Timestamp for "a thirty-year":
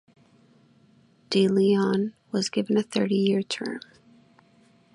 2.75-3.43